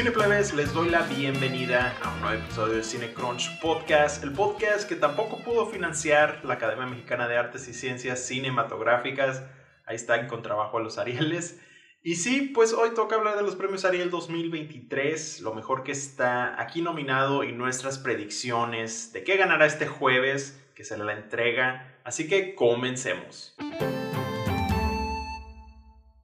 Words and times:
Cineplebes, 0.00 0.54
les 0.54 0.72
doy 0.72 0.88
la 0.88 1.02
bienvenida 1.02 1.94
a 2.02 2.14
un 2.14 2.22
nuevo 2.22 2.42
episodio 2.42 2.76
de 2.76 2.82
Cine 2.82 3.12
Crunch 3.12 3.60
Podcast, 3.60 4.24
el 4.24 4.32
podcast 4.32 4.88
que 4.88 4.96
tampoco 4.96 5.44
pudo 5.44 5.66
financiar 5.66 6.40
la 6.42 6.54
Academia 6.54 6.86
Mexicana 6.86 7.28
de 7.28 7.36
Artes 7.36 7.68
y 7.68 7.74
Ciencias 7.74 8.24
Cinematográficas. 8.26 9.42
Ahí 9.84 9.96
está 9.96 10.16
en 10.16 10.26
contrabajo 10.26 10.78
a 10.78 10.80
los 10.80 10.96
Arieles. 10.96 11.60
Y 12.02 12.14
sí, 12.14 12.50
pues 12.54 12.72
hoy 12.72 12.94
toca 12.94 13.16
hablar 13.16 13.36
de 13.36 13.42
los 13.42 13.56
premios 13.56 13.84
Ariel 13.84 14.08
2023, 14.08 15.42
lo 15.42 15.52
mejor 15.52 15.82
que 15.82 15.92
está 15.92 16.58
aquí 16.58 16.80
nominado 16.80 17.44
y 17.44 17.52
nuestras 17.52 17.98
predicciones 17.98 19.12
de 19.12 19.22
qué 19.22 19.36
ganará 19.36 19.66
este 19.66 19.86
jueves, 19.86 20.66
que 20.74 20.82
será 20.82 21.04
la 21.04 21.12
entrega. 21.12 22.00
Así 22.04 22.26
que 22.26 22.54
comencemos. 22.54 23.54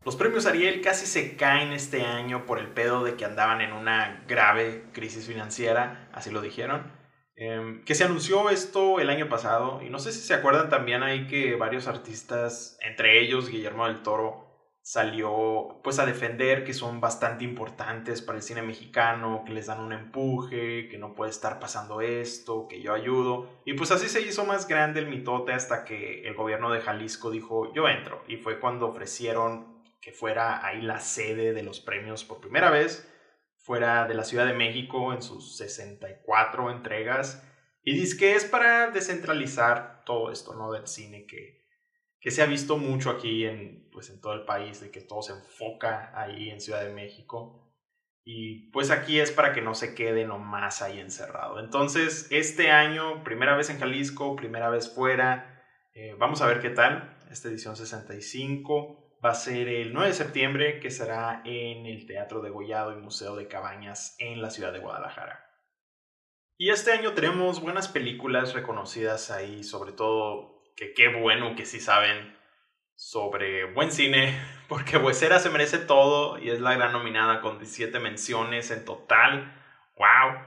Los 0.07 0.15
premios 0.15 0.47
Ariel 0.47 0.83
casi 0.83 1.05
se 1.05 1.35
caen 1.35 1.73
este 1.73 2.03
año 2.03 2.47
por 2.47 2.61
el 2.61 2.69
pedo 2.69 3.03
de 3.03 3.17
que 3.17 3.25
andaban 3.25 3.61
en 3.61 3.73
una 3.73 4.23
grave 4.29 4.85
crisis 4.93 5.27
financiera, 5.27 6.09
así 6.13 6.31
lo 6.31 6.41
dijeron. 6.41 6.93
Em, 7.35 7.85
que 7.85 7.97
se 7.97 8.05
anunció 8.05 8.49
esto 8.49 9.01
el 9.01 9.11
año 9.11 9.29
pasado 9.29 9.83
y 9.83 9.91
no 9.91 9.99
sé 9.99 10.13
si 10.13 10.21
se 10.21 10.35
acuerdan 10.35 10.71
también 10.71 11.03
ahí 11.03 11.27
que 11.27 11.57
varios 11.57 11.89
artistas, 11.89 12.79
entre 12.83 13.21
ellos 13.21 13.49
Guillermo 13.49 13.89
del 13.89 14.05
Toro, 14.05 14.47
salió 14.81 15.81
pues 15.83 15.99
a 15.99 16.07
defender 16.07 16.63
que 16.63 16.73
son 16.73 17.01
bastante 17.01 17.43
importantes 17.43 18.23
para 18.23 18.39
el 18.39 18.45
cine 18.45 18.63
mexicano, 18.63 19.43
que 19.45 19.55
les 19.55 19.67
dan 19.67 19.81
un 19.81 19.93
empuje, 19.93 20.87
que 20.89 20.99
no 20.99 21.17
puede 21.17 21.33
estar 21.33 21.59
pasando 21.59 22.01
esto, 22.01 22.69
que 22.69 22.81
yo 22.81 22.95
ayudo. 22.95 23.49
Y 23.65 23.75
pues 23.75 23.91
así 23.91 24.09
se 24.09 24.21
hizo 24.23 24.45
más 24.45 24.69
grande 24.69 25.01
el 25.01 25.09
mitote 25.09 25.53
hasta 25.53 25.85
que 25.85 26.23
el 26.29 26.35
gobierno 26.35 26.71
de 26.71 26.81
Jalisco 26.81 27.33
dijo 27.33 27.75
yo 27.75 27.89
entro. 27.89 28.23
Y 28.29 28.37
fue 28.37 28.61
cuando 28.61 28.87
ofrecieron 28.87 29.76
que 30.07 30.13
fuera 30.13 30.65
ahí 30.65 30.83
la 30.83 31.01
sede 31.01 31.53
de 31.53 31.65
los 31.65 31.81
premios 31.81 32.23
por 32.23 32.39
primera 32.39 32.71
vez, 32.71 33.13
fuera 33.57 34.07
de 34.07 34.15
la 34.15 34.23
Ciudad 34.23 34.47
de 34.47 34.53
México 34.53 35.13
en 35.13 35.21
sus 35.21 35.57
64 35.57 36.71
entregas. 36.71 37.45
Y 37.83 37.97
dice 37.97 38.17
que 38.17 38.37
es 38.37 38.45
para 38.45 38.93
descentralizar 38.93 40.05
todo 40.05 40.31
esto, 40.31 40.55
¿no? 40.55 40.71
Del 40.71 40.87
cine 40.87 41.27
que, 41.27 41.67
que 42.21 42.31
se 42.31 42.41
ha 42.41 42.47
visto 42.47 42.77
mucho 42.77 43.11
aquí 43.11 43.47
en, 43.47 43.91
pues, 43.91 44.09
en 44.11 44.21
todo 44.21 44.35
el 44.35 44.45
país, 44.45 44.81
de 44.81 44.93
que 44.93 45.01
todo 45.01 45.23
se 45.23 45.33
enfoca 45.33 46.13
ahí 46.15 46.51
en 46.51 46.61
Ciudad 46.61 46.85
de 46.85 46.93
México. 46.93 47.75
Y 48.23 48.71
pues 48.71 48.93
aquí 48.93 49.19
es 49.19 49.33
para 49.33 49.53
que 49.53 49.61
no 49.61 49.75
se 49.75 49.97
quede 49.97 50.25
nomás 50.25 50.83
ahí 50.83 51.01
encerrado. 51.01 51.59
Entonces, 51.59 52.29
este 52.31 52.71
año, 52.71 53.25
primera 53.25 53.57
vez 53.57 53.71
en 53.71 53.81
Jalisco, 53.81 54.37
primera 54.37 54.71
vez 54.71 54.89
fuera. 54.89 55.65
Eh, 55.95 56.15
vamos 56.17 56.43
a 56.43 56.47
ver 56.47 56.61
qué 56.61 56.71
tal, 56.71 57.19
esta 57.29 57.49
edición 57.49 57.77
65 57.77 59.03
va 59.25 59.31
a 59.31 59.35
ser 59.35 59.69
el 59.69 59.93
9 59.93 60.09
de 60.09 60.15
septiembre, 60.15 60.81
que 60.81 60.91
será 60.91 61.43
en 61.45 61.87
el 61.87 62.07
Teatro 62.07 62.41
de 62.43 62.51
Gollado 62.51 62.93
y 62.93 63.01
Museo 63.01 63.37
de 63.37 63.49
Cabañas 63.49 64.17
en 64.19 64.43
la 64.43 64.51
ciudad 64.51 64.73
de 64.73 64.81
Guadalajara. 64.81 65.47
Y 66.59 66.71
este 66.71 66.93
año 66.93 67.13
tenemos 67.13 67.61
buenas 67.61 67.89
películas 67.89 68.55
reconocidas 68.55 69.31
ahí, 69.31 69.63
sobre 69.63 69.93
todo 69.93 70.63
que 70.77 70.95
qué 70.95 71.09
bueno 71.09 71.55
que 71.55 71.67
sí 71.67 71.81
saben 71.81 72.37
sobre 72.95 73.73
buen 73.73 73.93
cine, 73.93 74.35
porque 74.69 74.97
Huesera 74.97 75.39
se 75.39 75.51
merece 75.51 75.79
todo 75.79 76.39
y 76.39 76.51
es 76.51 76.61
la 76.61 76.75
gran 76.75 76.93
nominada 76.93 77.41
con 77.41 77.59
17 77.59 77.99
menciones 78.01 78.71
en 78.71 78.85
total. 78.85 79.55
¡Wow! 79.97 80.41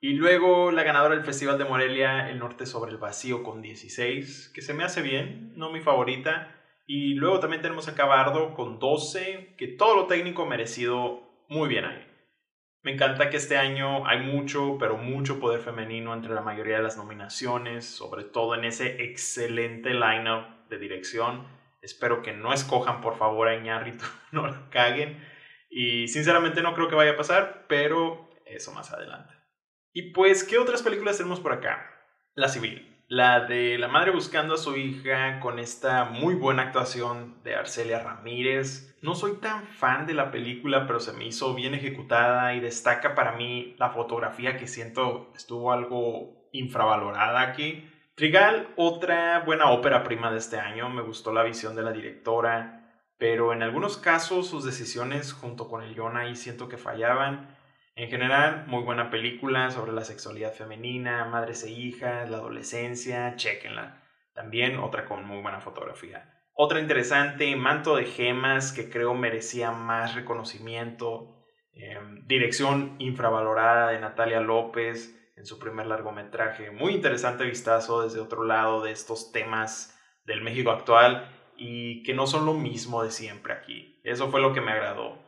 Y 0.00 0.12
luego 0.12 0.70
la 0.70 0.84
ganadora 0.84 1.16
del 1.16 1.24
Festival 1.24 1.58
de 1.58 1.64
Morelia, 1.64 2.30
El 2.30 2.38
Norte 2.38 2.66
sobre 2.66 2.92
el 2.92 2.98
Vacío, 2.98 3.42
con 3.42 3.60
16, 3.62 4.52
que 4.54 4.62
se 4.62 4.74
me 4.74 4.84
hace 4.84 5.02
bien, 5.02 5.52
no 5.56 5.72
mi 5.72 5.80
favorita. 5.80 6.57
Y 6.90 7.12
luego 7.12 7.38
también 7.38 7.60
tenemos 7.60 7.86
a 7.86 7.94
Cabardo 7.94 8.54
con 8.54 8.78
12, 8.78 9.56
que 9.58 9.68
todo 9.68 9.94
lo 9.94 10.06
técnico 10.06 10.46
merecido 10.46 11.20
muy 11.46 11.68
bien 11.68 11.84
ahí. 11.84 12.02
Me 12.82 12.92
encanta 12.92 13.28
que 13.28 13.36
este 13.36 13.58
año 13.58 14.06
hay 14.06 14.20
mucho, 14.20 14.78
pero 14.80 14.96
mucho 14.96 15.38
poder 15.38 15.60
femenino 15.60 16.14
entre 16.14 16.32
la 16.32 16.40
mayoría 16.40 16.78
de 16.78 16.82
las 16.82 16.96
nominaciones, 16.96 17.84
sobre 17.84 18.24
todo 18.24 18.54
en 18.54 18.64
ese 18.64 19.02
excelente 19.02 19.90
lineup 19.92 20.66
de 20.70 20.78
dirección. 20.78 21.46
Espero 21.82 22.22
que 22.22 22.32
no 22.32 22.54
escojan 22.54 23.02
por 23.02 23.18
favor 23.18 23.48
a 23.48 23.54
Iñárritu, 23.54 24.06
no 24.32 24.46
la 24.46 24.70
caguen. 24.70 25.22
Y 25.68 26.08
sinceramente 26.08 26.62
no 26.62 26.72
creo 26.72 26.88
que 26.88 26.94
vaya 26.94 27.12
a 27.12 27.16
pasar, 27.18 27.66
pero 27.68 28.30
eso 28.46 28.72
más 28.72 28.94
adelante. 28.94 29.34
Y 29.92 30.12
pues, 30.12 30.42
¿qué 30.42 30.56
otras 30.56 30.82
películas 30.82 31.18
tenemos 31.18 31.40
por 31.40 31.52
acá? 31.52 31.84
La 32.34 32.48
Civil 32.48 32.97
la 33.08 33.40
de 33.40 33.78
la 33.78 33.88
madre 33.88 34.10
buscando 34.10 34.54
a 34.54 34.58
su 34.58 34.76
hija 34.76 35.40
con 35.40 35.58
esta 35.58 36.04
muy 36.04 36.34
buena 36.34 36.64
actuación 36.64 37.42
de 37.42 37.54
Arcelia 37.54 38.00
Ramírez. 38.00 38.98
No 39.00 39.14
soy 39.14 39.36
tan 39.36 39.66
fan 39.66 40.06
de 40.06 40.12
la 40.12 40.30
película, 40.30 40.86
pero 40.86 41.00
se 41.00 41.14
me 41.14 41.24
hizo 41.24 41.54
bien 41.54 41.74
ejecutada 41.74 42.52
y 42.54 42.60
destaca 42.60 43.14
para 43.14 43.32
mí 43.32 43.74
la 43.78 43.90
fotografía 43.90 44.58
que 44.58 44.66
siento 44.66 45.32
estuvo 45.34 45.72
algo 45.72 46.48
infravalorada 46.52 47.40
aquí. 47.40 47.90
Trigal, 48.14 48.68
otra 48.76 49.40
buena 49.40 49.70
ópera 49.70 50.02
prima 50.02 50.30
de 50.30 50.38
este 50.38 50.58
año, 50.58 50.90
me 50.90 51.02
gustó 51.02 51.32
la 51.32 51.44
visión 51.44 51.76
de 51.76 51.82
la 51.82 51.92
directora, 51.92 53.02
pero 53.16 53.54
en 53.54 53.62
algunos 53.62 53.96
casos 53.96 54.48
sus 54.48 54.64
decisiones 54.64 55.32
junto 55.32 55.68
con 55.68 55.82
el 55.82 55.94
guion 55.94 56.18
ahí 56.18 56.36
siento 56.36 56.68
que 56.68 56.76
fallaban. 56.76 57.56
En 57.98 58.10
general, 58.10 58.62
muy 58.68 58.84
buena 58.84 59.10
película 59.10 59.72
sobre 59.72 59.90
la 59.90 60.04
sexualidad 60.04 60.52
femenina, 60.52 61.24
madres 61.24 61.64
e 61.64 61.70
hijas, 61.72 62.30
la 62.30 62.36
adolescencia, 62.36 63.34
chequenla. 63.34 64.04
También 64.34 64.78
otra 64.78 65.04
con 65.04 65.26
muy 65.26 65.42
buena 65.42 65.60
fotografía. 65.60 66.32
Otra 66.54 66.78
interesante, 66.78 67.56
Manto 67.56 67.96
de 67.96 68.04
Gemas, 68.04 68.70
que 68.70 68.88
creo 68.88 69.14
merecía 69.14 69.72
más 69.72 70.14
reconocimiento. 70.14 71.44
Em, 71.72 72.24
dirección 72.24 72.94
infravalorada 73.00 73.90
de 73.90 73.98
Natalia 73.98 74.38
López 74.38 75.32
en 75.36 75.44
su 75.44 75.58
primer 75.58 75.86
largometraje. 75.86 76.70
Muy 76.70 76.94
interesante 76.94 77.42
vistazo 77.42 78.04
desde 78.04 78.20
otro 78.20 78.44
lado 78.44 78.80
de 78.80 78.92
estos 78.92 79.32
temas 79.32 79.98
del 80.24 80.40
México 80.40 80.70
actual 80.70 81.28
y 81.56 82.04
que 82.04 82.14
no 82.14 82.28
son 82.28 82.46
lo 82.46 82.54
mismo 82.54 83.02
de 83.02 83.10
siempre 83.10 83.54
aquí. 83.54 84.00
Eso 84.04 84.30
fue 84.30 84.40
lo 84.40 84.52
que 84.52 84.60
me 84.60 84.70
agradó. 84.70 85.27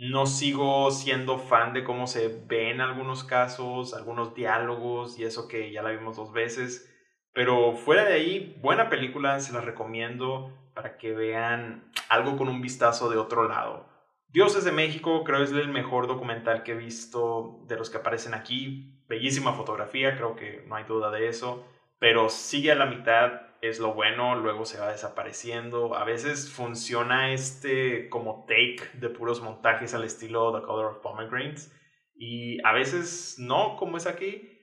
No 0.00 0.24
sigo 0.24 0.90
siendo 0.92 1.38
fan 1.38 1.74
de 1.74 1.84
cómo 1.84 2.06
se 2.06 2.28
ve 2.46 2.70
en 2.70 2.80
algunos 2.80 3.22
casos, 3.22 3.92
algunos 3.92 4.34
diálogos 4.34 5.18
y 5.18 5.24
eso 5.24 5.46
que 5.46 5.70
ya 5.72 5.82
la 5.82 5.90
vimos 5.90 6.16
dos 6.16 6.32
veces. 6.32 6.90
Pero 7.34 7.74
fuera 7.74 8.06
de 8.06 8.14
ahí, 8.14 8.56
buena 8.62 8.88
película, 8.88 9.38
se 9.40 9.52
la 9.52 9.60
recomiendo 9.60 10.56
para 10.72 10.96
que 10.96 11.12
vean 11.12 11.92
algo 12.08 12.38
con 12.38 12.48
un 12.48 12.62
vistazo 12.62 13.10
de 13.10 13.18
otro 13.18 13.46
lado. 13.46 13.90
Dioses 14.28 14.64
de 14.64 14.72
México 14.72 15.22
creo 15.22 15.42
es 15.42 15.52
el 15.52 15.68
mejor 15.68 16.06
documental 16.06 16.62
que 16.62 16.72
he 16.72 16.76
visto 16.76 17.60
de 17.66 17.76
los 17.76 17.90
que 17.90 17.98
aparecen 17.98 18.32
aquí. 18.32 19.04
Bellísima 19.06 19.52
fotografía, 19.52 20.16
creo 20.16 20.34
que 20.34 20.64
no 20.66 20.76
hay 20.76 20.84
duda 20.84 21.10
de 21.10 21.28
eso. 21.28 21.66
Pero 21.98 22.30
sigue 22.30 22.72
a 22.72 22.76
la 22.76 22.86
mitad 22.86 23.49
es 23.60 23.78
lo 23.78 23.94
bueno, 23.94 24.36
luego 24.36 24.64
se 24.64 24.78
va 24.78 24.90
desapareciendo. 24.90 25.94
A 25.94 26.04
veces 26.04 26.50
funciona 26.50 27.32
este 27.32 28.08
como 28.08 28.46
take 28.46 28.98
de 28.98 29.10
puros 29.10 29.42
montajes 29.42 29.94
al 29.94 30.04
estilo 30.04 30.52
The 30.58 30.66
Color 30.66 30.86
of 30.86 30.98
Pomegranates 30.98 31.72
y 32.14 32.58
a 32.64 32.72
veces 32.72 33.36
no, 33.38 33.76
como 33.76 33.96
es 33.96 34.06
aquí. 34.06 34.58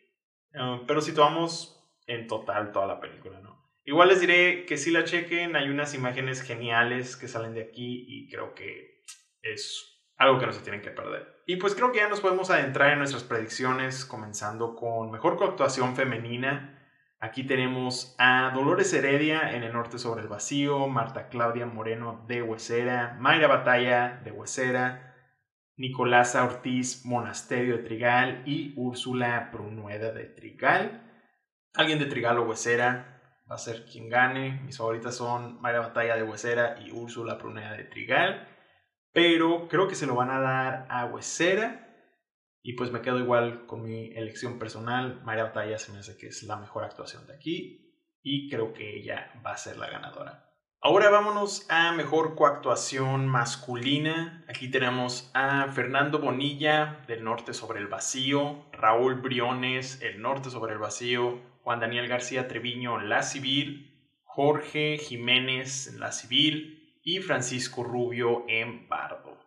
Uh, 0.53 0.85
pero 0.87 1.01
situamos 1.01 1.77
en 2.07 2.27
total 2.27 2.71
toda 2.71 2.87
la 2.87 2.99
película, 2.99 3.39
¿no? 3.41 3.57
Igual 3.83 4.09
les 4.09 4.19
diré 4.19 4.65
que 4.65 4.77
si 4.77 4.91
la 4.91 5.03
chequen, 5.03 5.55
hay 5.55 5.69
unas 5.69 5.93
imágenes 5.93 6.41
geniales 6.41 7.15
que 7.15 7.27
salen 7.27 7.53
de 7.53 7.61
aquí 7.61 8.05
y 8.07 8.29
creo 8.29 8.53
que 8.53 9.03
es 9.41 9.97
algo 10.17 10.39
que 10.39 10.45
no 10.45 10.51
se 10.51 10.61
tienen 10.61 10.81
que 10.81 10.89
perder. 10.89 11.41
Y 11.45 11.55
pues 11.55 11.73
creo 11.73 11.91
que 11.91 12.00
ya 12.00 12.09
nos 12.09 12.19
podemos 12.19 12.50
adentrar 12.50 12.91
en 12.91 13.00
nuestras 13.00 13.23
predicciones, 13.23 14.03
comenzando 14.03 14.75
con 14.75 15.11
mejor 15.11 15.38
coactuación 15.38 15.95
femenina. 15.95 16.76
Aquí 17.19 17.43
tenemos 17.43 18.15
a 18.19 18.51
Dolores 18.53 18.93
Heredia 18.93 19.55
en 19.55 19.63
El 19.63 19.73
Norte 19.73 19.97
sobre 19.97 20.21
el 20.21 20.27
Vacío, 20.27 20.87
Marta 20.87 21.29
Claudia 21.29 21.65
Moreno 21.65 22.23
de 22.27 22.43
Huesera, 22.43 23.17
Mayra 23.19 23.47
Batalla 23.47 24.21
de 24.23 24.31
Huesera, 24.31 25.15
Nicolasa 25.77 26.43
Ortiz 26.43 27.05
Monasterio 27.05 27.77
de 27.77 27.83
Trigal 27.83 28.43
y 28.45 28.73
Úrsula 28.77 29.49
Brunueda 29.51 30.11
de 30.11 30.25
Trigal. 30.25 31.11
Alguien 31.73 31.97
de 31.97 32.05
Trigal 32.05 32.37
o 32.37 32.43
Huesera 32.43 33.19
va 33.49 33.55
a 33.55 33.59
ser 33.59 33.85
quien 33.85 34.09
gane. 34.09 34.61
Mis 34.63 34.77
favoritas 34.77 35.15
son 35.15 35.59
Mayra 35.59 35.79
Batalla 35.79 36.15
de 36.15 36.23
Huesera 36.23 36.79
y 36.79 36.91
Úrsula 36.91 37.33
Brunueda 37.35 37.73
de 37.73 37.85
Trigal. 37.85 38.47
Pero 39.11 39.67
creo 39.67 39.87
que 39.87 39.95
se 39.95 40.05
lo 40.05 40.13
van 40.13 40.29
a 40.29 40.39
dar 40.39 40.85
a 40.89 41.05
Huesera 41.05 41.87
y 42.67 42.73
pues 42.73 42.91
me 42.91 43.01
quedo 43.01 43.17
igual 43.17 43.65
con 43.65 43.81
mi 43.81 44.11
elección 44.13 44.59
personal. 44.59 45.21
María 45.23 45.45
Batalla 45.45 45.77
se 45.77 45.93
me 45.93 45.99
hace 45.99 46.17
que 46.17 46.27
es 46.27 46.43
la 46.43 46.57
mejor 46.57 46.83
actuación 46.83 47.25
de 47.25 47.33
aquí 47.33 47.95
y 48.21 48.49
creo 48.49 48.73
que 48.73 48.97
ella 48.97 49.31
va 49.45 49.53
a 49.53 49.57
ser 49.57 49.77
la 49.77 49.89
ganadora. 49.89 50.51
Ahora 50.81 51.09
vámonos 51.09 51.65
a 51.69 51.93
mejor 51.93 52.35
coactuación 52.35 53.25
masculina. 53.25 54.43
Aquí 54.49 54.69
tenemos 54.69 55.31
a 55.33 55.71
Fernando 55.71 56.19
Bonilla 56.19 57.05
del 57.07 57.23
Norte 57.23 57.53
sobre 57.53 57.79
el 57.79 57.87
Vacío, 57.87 58.65
Raúl 58.73 59.21
Briones, 59.21 60.01
El 60.01 60.21
Norte 60.21 60.49
sobre 60.49 60.73
el 60.73 60.79
Vacío, 60.79 61.39
Juan 61.63 61.79
Daniel 61.79 62.09
García 62.09 62.49
Treviño, 62.49 62.99
La 62.99 63.23
Civil, 63.23 64.11
Jorge 64.25 64.97
Jiménez 64.97 65.95
La 65.97 66.11
Civil 66.11 66.99
y 67.01 67.19
Francisco 67.19 67.85
Rubio 67.85 68.43
en 68.49 68.89
Pardo. 68.89 69.46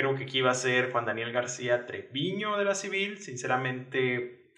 Creo 0.00 0.14
que 0.14 0.24
aquí 0.24 0.40
va 0.40 0.52
a 0.52 0.54
ser 0.54 0.90
Juan 0.92 1.04
Daniel 1.04 1.30
García 1.30 1.84
Treviño 1.84 2.56
de 2.56 2.64
la 2.64 2.74
Civil. 2.74 3.18
Sinceramente, 3.18 4.50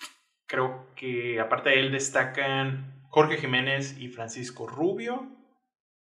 creo 0.47 0.95
que 0.95 1.41
aparte 1.41 1.71
de 1.71 1.81
él 1.81 1.91
destacan 1.91 3.03
Jorge 3.09 3.39
Jiménez 3.39 3.99
y 3.99 4.07
Francisco 4.07 4.69
Rubio. 4.69 5.37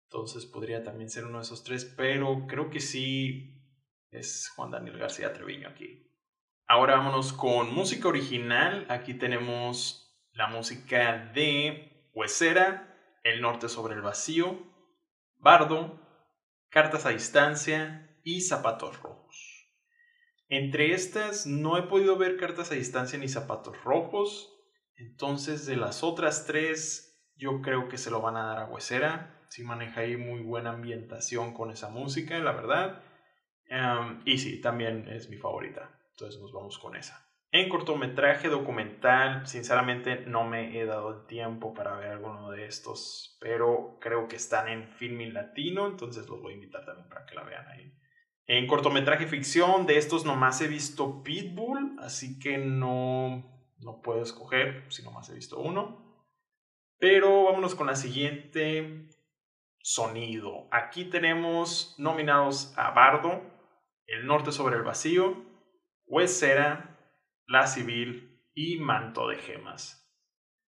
Entonces 0.06 0.44
podría 0.44 0.82
también 0.82 1.08
ser 1.08 1.24
uno 1.24 1.38
de 1.38 1.44
esos 1.44 1.62
tres, 1.62 1.84
pero 1.84 2.48
creo 2.48 2.68
que 2.68 2.80
sí 2.80 3.62
es 4.10 4.50
Juan 4.56 4.72
Daniel 4.72 4.98
García 4.98 5.32
Treviño 5.32 5.68
aquí. 5.68 6.10
Ahora 6.66 6.96
vámonos 6.96 7.32
con 7.32 7.72
música 7.72 8.08
original. 8.08 8.86
Aquí 8.88 9.14
tenemos 9.14 10.20
la 10.32 10.48
música 10.48 11.30
de 11.32 12.10
Huesera, 12.12 13.20
El 13.22 13.40
Norte 13.40 13.68
sobre 13.68 13.94
el 13.94 14.02
Vacío, 14.02 14.58
Bardo, 15.36 16.00
Cartas 16.70 17.06
a 17.06 17.10
Distancia 17.10 18.04
y 18.28 18.42
Zapatos 18.42 19.00
Rojos. 19.00 19.72
Entre 20.50 20.92
estas 20.92 21.46
no 21.46 21.78
he 21.78 21.84
podido 21.84 22.18
ver 22.18 22.36
Cartas 22.36 22.70
a 22.70 22.74
Distancia 22.74 23.18
ni 23.18 23.26
Zapatos 23.26 23.82
Rojos. 23.84 24.54
Entonces 24.96 25.64
de 25.64 25.76
las 25.76 26.04
otras 26.04 26.44
tres 26.44 27.26
yo 27.36 27.62
creo 27.62 27.88
que 27.88 27.96
se 27.96 28.10
lo 28.10 28.20
van 28.20 28.36
a 28.36 28.44
dar 28.44 28.58
a 28.58 28.66
Huesera. 28.66 29.46
Si 29.48 29.62
maneja 29.62 30.02
ahí 30.02 30.18
muy 30.18 30.42
buena 30.42 30.72
ambientación 30.72 31.54
con 31.54 31.70
esa 31.70 31.88
música, 31.88 32.38
la 32.38 32.52
verdad. 32.52 33.02
y 34.26 34.36
sí, 34.36 34.60
también 34.60 35.08
es 35.08 35.30
mi 35.30 35.38
favorita. 35.38 35.98
Entonces 36.10 36.38
nos 36.38 36.52
vamos 36.52 36.78
con 36.78 36.96
esa. 36.96 37.26
En 37.50 37.70
cortometraje 37.70 38.48
documental, 38.48 39.46
sinceramente 39.46 40.26
no 40.26 40.44
me 40.44 40.78
he 40.78 40.84
dado 40.84 41.18
el 41.18 41.26
tiempo 41.26 41.72
para 41.72 41.96
ver 41.96 42.10
alguno 42.10 42.50
de 42.50 42.66
estos, 42.66 43.38
pero 43.40 43.96
creo 44.02 44.28
que 44.28 44.36
están 44.36 44.68
en 44.68 44.86
Filming 44.86 45.32
Latino, 45.32 45.86
entonces 45.86 46.28
los 46.28 46.42
voy 46.42 46.52
a 46.52 46.56
invitar 46.56 46.84
también 46.84 47.08
para 47.08 47.24
que 47.24 47.34
la 47.34 47.44
vean 47.44 47.66
ahí. 47.68 47.98
En 48.48 48.66
cortometraje 48.66 49.26
ficción, 49.26 49.86
de 49.86 49.98
estos 49.98 50.24
nomás 50.24 50.60
he 50.62 50.68
visto 50.68 51.22
Pitbull, 51.22 51.98
así 52.00 52.38
que 52.38 52.58
no, 52.58 53.44
no 53.78 54.00
puedo 54.02 54.22
escoger 54.22 54.84
si 54.88 55.02
nomás 55.02 55.28
he 55.28 55.34
visto 55.34 55.60
uno. 55.60 56.26
Pero 56.98 57.44
vámonos 57.44 57.74
con 57.74 57.86
la 57.86 57.94
siguiente. 57.94 59.08
Sonido. 59.80 60.68
Aquí 60.70 61.04
tenemos 61.06 61.94
nominados 61.98 62.76
a 62.76 62.90
Bardo, 62.90 63.40
El 64.06 64.26
Norte 64.26 64.52
sobre 64.52 64.76
el 64.76 64.82
Vacío, 64.82 65.46
Huesera, 66.04 66.98
La 67.46 67.66
Civil 67.66 68.44
y 68.54 68.78
Manto 68.80 69.28
de 69.28 69.38
Gemas. 69.38 70.04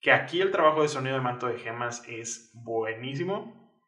Que 0.01 0.13
aquí 0.13 0.41
el 0.41 0.51
trabajo 0.51 0.83
de 0.83 0.89
sonido 0.89 1.17
de 1.17 1.23
Manto 1.23 1.47
de 1.47 1.59
Gemas 1.59 2.05
es 2.09 2.53
buenísimo, 2.55 3.81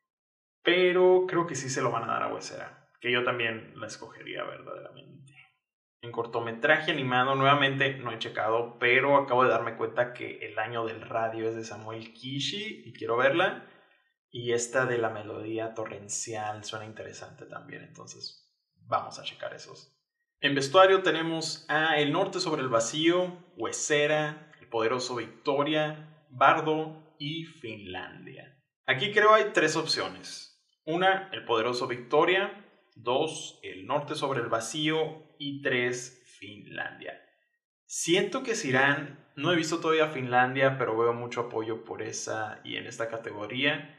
pero 0.65 1.27
creo 1.29 1.47
que 1.47 1.55
sí 1.55 1.69
se 1.69 1.83
lo 1.83 1.91
van 1.91 2.05
a 2.05 2.15
dar 2.15 2.23
a 2.25 2.35
Huesera, 2.35 2.82
que 3.03 3.11
yo 3.11 3.25
también 3.25 3.73
la 3.77 3.89
escogería 3.89 4.45
verdaderamente. 4.45 5.35
En 6.03 6.13
cortometraje 6.13 6.93
animado, 6.93 7.35
nuevamente 7.35 7.95
no 7.95 8.13
he 8.13 8.19
checado, 8.19 8.79
pero 8.79 9.17
acabo 9.17 9.43
de 9.43 9.51
darme 9.51 9.77
cuenta 9.77 10.13
que 10.13 10.39
el 10.47 10.59
año 10.59 10.87
del 10.87 11.01
radio 11.01 11.49
es 11.49 11.57
de 11.57 11.65
Samuel 11.65 12.13
Kishi 12.13 12.85
y 12.87 12.93
quiero 12.93 13.17
verla. 13.17 13.69
Y 14.31 14.53
esta 14.53 14.87
de 14.87 14.99
la 14.99 15.11
melodía 15.11 15.75
torrencial 15.75 16.65
suena 16.65 16.87
interesante 16.87 17.45
también, 17.45 17.83
entonces 17.83 18.49
vamos 18.87 19.19
a 19.19 19.25
checar 19.25 19.53
esos. 19.53 19.99
En 20.41 20.55
vestuario 20.55 21.03
tenemos 21.03 21.67
a 21.69 21.99
El 21.99 22.13
Norte 22.13 22.41
sobre 22.41 22.63
el 22.63 22.69
Vacío, 22.69 23.37
Huesera, 23.57 24.51
El 24.61 24.69
Poderoso 24.69 25.17
Victoria, 25.17 26.25
Bardo 26.31 27.15
y 27.19 27.45
Finlandia. 27.45 28.59
Aquí 28.87 29.13
creo 29.13 29.35
hay 29.35 29.51
tres 29.53 29.77
opciones. 29.77 30.61
Una, 30.85 31.29
El 31.33 31.45
Poderoso 31.45 31.87
Victoria. 31.87 32.62
Dos, 32.97 33.59
El 33.63 33.87
Norte 33.87 34.15
sobre 34.15 34.41
el 34.41 34.49
Vacío. 34.49 35.23
Y 35.39 35.61
tres, 35.63 36.23
Finlandia. 36.39 37.21
Siento 37.87 38.43
que 38.43 38.55
irán, 38.65 39.19
no 39.37 39.53
he 39.53 39.57
visto 39.57 39.81
todavía 39.81 40.09
Finlandia, 40.09 40.79
pero 40.79 40.97
veo 40.97 41.13
mucho 41.13 41.43
apoyo 41.43 41.85
por 41.85 42.01
esa 42.03 42.61
y 42.65 42.77
en 42.77 42.87
esta 42.87 43.09
categoría. 43.09 43.99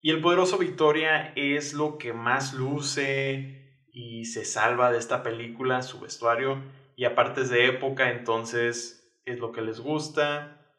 Y 0.00 0.10
el 0.10 0.20
poderoso 0.20 0.58
Victoria 0.58 1.32
es 1.36 1.72
lo 1.74 1.98
que 1.98 2.12
más 2.12 2.54
luce, 2.54 3.62
y 3.92 4.24
se 4.24 4.44
salva 4.44 4.90
de 4.90 4.98
esta 4.98 5.22
película, 5.22 5.82
su 5.82 6.00
vestuario, 6.00 6.62
y 6.96 7.04
aparte 7.04 7.42
es 7.42 7.50
de 7.50 7.66
época, 7.66 8.10
entonces 8.10 9.20
es 9.24 9.38
lo 9.38 9.52
que 9.52 9.60
les 9.60 9.80
gusta, 9.80 10.74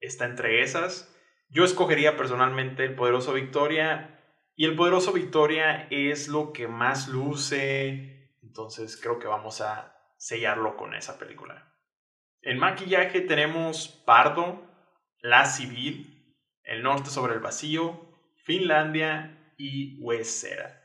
está 0.00 0.26
entre 0.26 0.62
esas. 0.62 1.12
Yo 1.48 1.64
escogería 1.64 2.16
personalmente 2.16 2.84
el 2.84 2.94
poderoso 2.94 3.32
Victoria, 3.32 4.21
y 4.54 4.66
el 4.66 4.76
poderoso 4.76 5.12
Victoria 5.12 5.86
es 5.90 6.28
lo 6.28 6.52
que 6.52 6.68
más 6.68 7.08
luce, 7.08 8.36
entonces 8.42 9.00
creo 9.00 9.18
que 9.18 9.26
vamos 9.26 9.60
a 9.60 9.96
sellarlo 10.16 10.76
con 10.76 10.94
esa 10.94 11.18
película. 11.18 11.72
En 12.42 12.58
maquillaje 12.58 13.20
tenemos 13.20 13.88
Pardo, 14.04 14.62
La 15.20 15.46
Civil, 15.46 16.36
El 16.64 16.82
Norte 16.82 17.08
sobre 17.10 17.34
el 17.34 17.40
Vacío, 17.40 18.12
Finlandia 18.44 19.54
y 19.56 20.02
Huesera. 20.02 20.82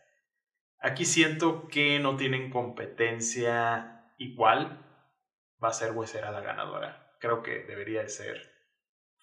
Aquí 0.79 1.05
siento 1.05 1.67
que 1.67 1.99
no 1.99 2.15
tienen 2.15 2.51
competencia 2.51 4.13
igual. 4.17 4.85
Va 5.61 5.69
a 5.69 5.73
ser 5.73 5.91
Huesera 5.91 6.31
la 6.31 6.41
ganadora. 6.41 7.15
Creo 7.19 7.41
que 7.41 7.63
debería 7.63 8.03
de 8.03 8.09
ser 8.09 8.53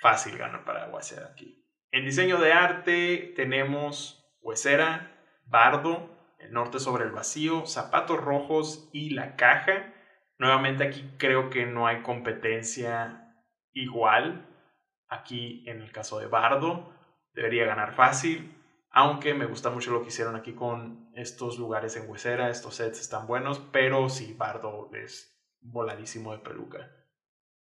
fácil 0.01 0.37
ganar 0.37 0.65
para 0.65 0.89
Huesera 0.89 1.29
aquí. 1.29 1.65
En 1.93 2.05
diseño 2.05 2.39
de 2.39 2.53
arte 2.53 3.33
tenemos 3.37 4.24
Huesera, 4.45 5.11
Bardo, 5.47 6.11
El 6.39 6.53
Norte 6.53 6.79
sobre 6.79 7.05
el 7.05 7.11
Vacío, 7.11 7.65
Zapatos 7.67 8.21
Rojos 8.21 8.91
y 8.93 9.11
La 9.11 9.37
Caja. 9.37 9.95
Nuevamente 10.39 10.85
aquí 10.85 11.11
creo 11.19 11.49
que 11.49 11.65
no 11.65 11.87
hay 11.87 12.03
competencia 12.03 13.43
igual. 13.73 14.47
Aquí 15.09 15.65
en 15.67 15.81
el 15.81 15.91
caso 15.91 16.19
de 16.19 16.27
Bardo 16.27 16.93
debería 17.33 17.65
ganar 17.65 17.95
fácil. 17.95 18.55
Aunque 18.91 19.33
me 19.33 19.47
gusta 19.47 19.71
mucho 19.71 19.91
lo 19.91 20.03
que 20.03 20.09
hicieron 20.09 20.37
aquí 20.37 20.53
con 20.53 21.11
estos 21.15 21.59
lugares 21.59 21.97
en 21.97 22.09
Huesera, 22.09 22.51
estos 22.51 22.77
sets 22.77 23.01
están 23.01 23.27
buenos, 23.27 23.59
pero 23.73 24.09
sí, 24.09 24.35
Bardo 24.35 24.91
es 24.93 25.43
voladísimo 25.61 26.33
de 26.33 26.39
peluca. 26.39 26.91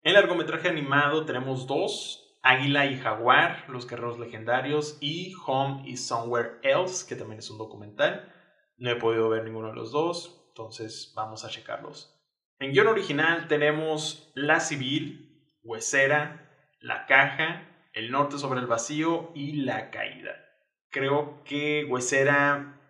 En 0.04 0.14
largometraje 0.14 0.68
animado 0.68 1.26
tenemos 1.26 1.66
dos, 1.66 2.27
Águila 2.48 2.86
y 2.86 2.98
Jaguar, 2.98 3.66
Los 3.68 3.88
Guerreros 3.88 4.20
Legendarios, 4.20 4.98
y 5.02 5.34
Home 5.46 5.84
is 5.88 6.06
Somewhere 6.08 6.60
Else, 6.64 7.06
que 7.08 7.16
también 7.16 7.40
es 7.40 7.50
un 7.50 7.58
documental. 7.58 8.34
No 8.78 8.90
he 8.90 8.96
podido 8.96 9.30
ver 9.30 9.44
ninguno 9.44 9.70
de 9.70 9.76
los 9.76 9.92
dos, 9.92 10.46
entonces 10.50 11.14
vamos 11.16 11.44
a 11.46 11.50
checarlos. 11.50 12.14
En 12.60 12.72
guion 12.72 12.88
original 12.88 13.48
tenemos 13.48 14.32
La 14.36 14.60
Civil, 14.60 15.58
Huesera, 15.64 16.76
La 16.80 17.06
Caja, 17.06 17.90
El 17.94 18.12
Norte 18.12 18.38
sobre 18.38 18.60
el 18.60 18.68
Vacío 18.68 19.32
y 19.36 19.64
La 19.64 19.92
Caída 19.92 20.48
creo 20.90 21.44
que 21.44 21.86
Huesera 21.86 22.82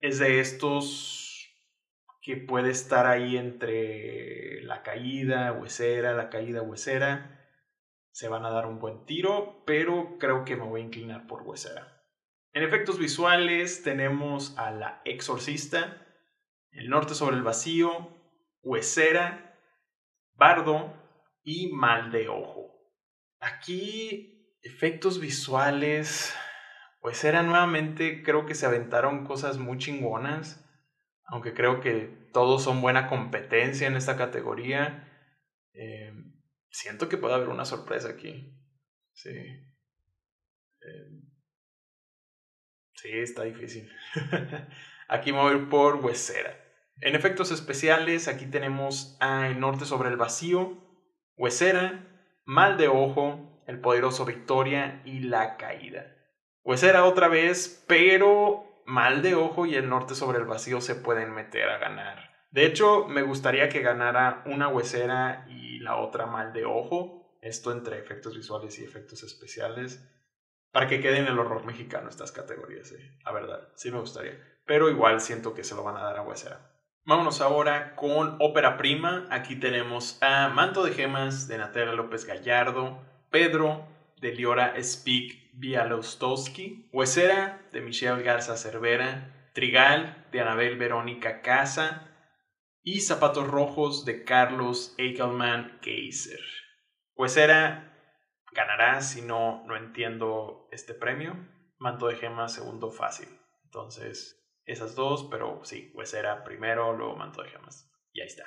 es 0.00 0.18
de 0.18 0.40
estos 0.40 1.48
que 2.22 2.36
puede 2.36 2.70
estar 2.70 3.06
ahí 3.06 3.36
entre 3.36 4.62
la 4.62 4.82
caída, 4.82 5.52
Huesera, 5.52 6.12
la 6.12 6.28
caída, 6.28 6.62
Huesera. 6.62 7.35
Se 8.16 8.28
van 8.28 8.46
a 8.46 8.50
dar 8.50 8.64
un 8.64 8.78
buen 8.78 9.04
tiro, 9.04 9.62
pero 9.66 10.16
creo 10.18 10.46
que 10.46 10.56
me 10.56 10.64
voy 10.64 10.80
a 10.80 10.84
inclinar 10.84 11.26
por 11.26 11.42
Huesera. 11.42 12.02
En 12.54 12.62
efectos 12.62 12.98
visuales 12.98 13.82
tenemos 13.82 14.56
a 14.56 14.70
la 14.70 15.02
Exorcista, 15.04 16.02
El 16.70 16.88
Norte 16.88 17.14
sobre 17.14 17.36
el 17.36 17.42
Vacío, 17.42 18.08
Huesera, 18.62 19.60
Bardo 20.32 20.94
y 21.42 21.70
Mal 21.74 22.10
de 22.10 22.30
Ojo. 22.30 22.72
Aquí, 23.38 24.56
efectos 24.62 25.20
visuales 25.20 26.34
pues 27.02 27.22
era 27.22 27.42
nuevamente, 27.42 28.22
creo 28.22 28.46
que 28.46 28.54
se 28.54 28.64
aventaron 28.64 29.26
cosas 29.26 29.58
muy 29.58 29.76
chingonas, 29.76 30.66
aunque 31.26 31.52
creo 31.52 31.82
que 31.82 32.30
todos 32.32 32.62
son 32.62 32.80
buena 32.80 33.08
competencia 33.08 33.86
en 33.86 33.94
esta 33.94 34.16
categoría. 34.16 35.06
Eh, 35.74 36.14
siento 36.76 37.08
que 37.08 37.16
puede 37.16 37.34
haber 37.34 37.48
una 37.48 37.64
sorpresa 37.64 38.10
aquí. 38.10 38.54
Sí. 39.14 39.30
Eh, 39.30 41.10
sí, 42.94 43.10
está 43.12 43.44
difícil. 43.44 43.90
aquí 45.08 45.32
me 45.32 45.40
voy 45.40 45.54
a 45.54 45.56
ir 45.56 45.68
por 45.68 45.96
Huesera. 45.96 46.54
En 47.00 47.14
efectos 47.14 47.50
especiales, 47.50 48.28
aquí 48.28 48.46
tenemos 48.46 49.16
a 49.20 49.48
El 49.48 49.58
Norte 49.58 49.86
sobre 49.86 50.10
el 50.10 50.16
Vacío, 50.16 50.76
Huesera, 51.36 52.06
Mal 52.44 52.76
de 52.76 52.88
Ojo, 52.88 53.62
El 53.66 53.80
Poderoso 53.80 54.24
Victoria 54.24 55.02
y 55.04 55.20
La 55.20 55.56
Caída. 55.56 56.14
Pues 56.62 56.82
era 56.82 57.04
otra 57.04 57.28
vez, 57.28 57.84
pero 57.88 58.82
mal 58.86 59.22
de 59.22 59.34
ojo 59.34 59.66
y 59.66 59.74
el 59.76 59.88
norte 59.88 60.14
sobre 60.14 60.38
el 60.38 60.46
vacío 60.46 60.80
se 60.80 60.96
pueden 60.96 61.32
meter 61.32 61.68
a 61.68 61.78
ganar. 61.78 62.35
De 62.56 62.64
hecho, 62.64 63.06
me 63.06 63.20
gustaría 63.20 63.68
que 63.68 63.82
ganara 63.82 64.42
una 64.46 64.68
huesera 64.68 65.44
y 65.46 65.78
la 65.80 65.96
otra 65.96 66.24
mal 66.24 66.54
de 66.54 66.64
ojo. 66.64 67.36
Esto 67.42 67.70
entre 67.70 67.98
efectos 67.98 68.34
visuales 68.34 68.78
y 68.78 68.82
efectos 68.82 69.22
especiales. 69.24 70.02
Para 70.72 70.86
que 70.86 71.02
quede 71.02 71.18
en 71.18 71.26
el 71.26 71.38
horror 71.38 71.66
mexicano 71.66 72.08
estas 72.08 72.32
categorías, 72.32 72.94
la 73.26 73.32
verdad, 73.32 73.68
sí 73.74 73.90
me 73.90 74.00
gustaría. 74.00 74.42
Pero 74.64 74.88
igual 74.88 75.20
siento 75.20 75.52
que 75.52 75.64
se 75.64 75.74
lo 75.74 75.84
van 75.84 75.98
a 75.98 76.02
dar 76.02 76.16
a 76.16 76.22
huesera. 76.22 76.72
Vámonos 77.04 77.42
ahora 77.42 77.94
con 77.94 78.36
ópera 78.40 78.78
prima. 78.78 79.28
Aquí 79.30 79.56
tenemos 79.56 80.16
a 80.22 80.48
Manto 80.48 80.82
de 80.82 80.94
Gemas 80.94 81.48
de 81.48 81.58
Natalia 81.58 81.92
López 81.92 82.24
Gallardo, 82.24 83.04
Pedro 83.28 83.86
de 84.22 84.32
Liora 84.32 84.82
Speak 84.82 85.50
Bialostowski, 85.52 86.88
Huesera 86.90 87.68
de 87.70 87.82
Michelle 87.82 88.22
Garza 88.22 88.56
Cervera, 88.56 89.50
Trigal 89.52 90.24
de 90.32 90.40
Anabel 90.40 90.78
Verónica 90.78 91.42
Casa 91.42 92.14
y 92.86 93.00
Zapatos 93.00 93.48
Rojos 93.48 94.04
de 94.04 94.22
Carlos 94.22 94.94
Eichelman 94.96 95.80
Kaiser. 95.82 96.38
Huesera 97.16 97.92
ganará 98.52 99.00
si 99.00 99.22
no, 99.22 99.64
no 99.66 99.76
entiendo 99.76 100.68
este 100.70 100.94
premio. 100.94 101.36
Manto 101.78 102.06
de 102.06 102.14
Gemas, 102.14 102.54
segundo 102.54 102.92
fácil. 102.92 103.28
Entonces, 103.64 104.40
esas 104.66 104.94
dos, 104.94 105.26
pero 105.28 105.64
sí, 105.64 105.90
Huesera 105.96 106.44
primero, 106.44 106.96
luego 106.96 107.16
Manto 107.16 107.42
de 107.42 107.50
Gemas. 107.50 107.92
Y 108.12 108.20
ahí 108.20 108.28
está. 108.28 108.44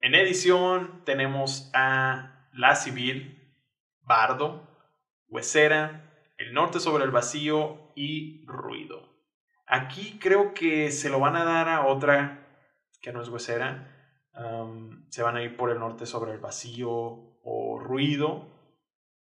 En 0.00 0.14
edición 0.14 1.02
tenemos 1.04 1.72
a 1.74 2.48
La 2.52 2.76
Civil, 2.76 3.52
Bardo, 4.02 4.64
Huesera, 5.26 6.24
El 6.38 6.54
Norte 6.54 6.78
sobre 6.78 7.02
el 7.02 7.10
Vacío 7.10 7.90
y 7.96 8.46
Ruido. 8.46 9.08
Aquí 9.66 10.20
creo 10.20 10.54
que 10.54 10.92
se 10.92 11.10
lo 11.10 11.18
van 11.18 11.34
a 11.34 11.44
dar 11.44 11.68
a 11.68 11.86
otra 11.86 12.46
que 13.00 13.12
no 13.12 13.22
es 13.22 13.28
Huesera. 13.28 13.96
se 15.08 15.22
van 15.22 15.36
a 15.36 15.42
ir 15.42 15.56
por 15.56 15.70
El 15.70 15.80
Norte 15.80 16.06
sobre 16.06 16.32
el 16.32 16.38
Vacío 16.38 16.90
o 17.42 17.78
Ruido. 17.78 18.48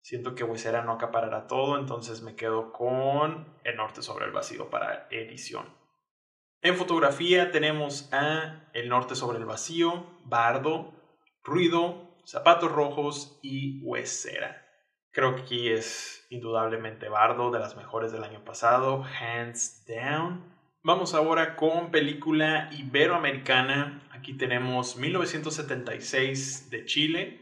Siento 0.01 0.35
que 0.35 0.45
Huesera 0.45 0.83
no 0.83 0.93
acaparará 0.93 1.47
todo, 1.47 1.79
entonces 1.79 2.23
me 2.23 2.35
quedo 2.35 2.73
con 2.73 3.57
El 3.65 3.77
Norte 3.77 4.03
sobre 4.03 4.27
el 4.27 4.33
Vacío 4.33 4.69
para 4.69 5.07
edición. 5.11 5.67
En 6.61 6.77
fotografía 6.77 7.51
tenemos 7.51 8.13
a 8.13 8.71
El 8.73 8.89
Norte 8.89 9.15
sobre 9.15 9.39
el 9.39 9.45
Vacío, 9.45 10.07
Bardo, 10.25 10.93
Ruido, 11.43 12.17
Zapatos 12.25 12.71
Rojos 12.71 13.39
y 13.43 13.85
Huesera. 13.85 14.63
Creo 15.11 15.35
que 15.35 15.43
aquí 15.43 15.71
es 15.71 16.27
indudablemente 16.31 17.09
Bardo, 17.09 17.51
de 17.51 17.59
las 17.59 17.77
mejores 17.77 18.13
del 18.13 18.25
año 18.25 18.45
pasado, 18.45 19.05
hands 19.05 19.85
down. 19.87 20.52
Vamos 20.85 21.15
ahora 21.15 21.55
con 21.55 21.93
película 21.93 22.69
iberoamericana. 22.73 24.03
Aquí 24.11 24.35
tenemos 24.35 24.97
1976 24.97 26.71
de 26.71 26.85
Chile, 26.87 27.41